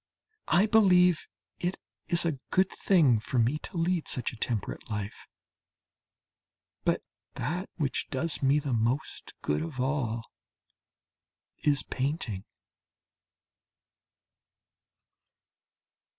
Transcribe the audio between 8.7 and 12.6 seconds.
most good of all is painting.